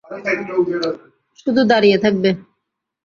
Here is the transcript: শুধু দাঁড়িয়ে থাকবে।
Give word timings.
শুধু 1.39 1.61
দাঁড়িয়ে 1.71 1.97
থাকবে। 1.97 2.29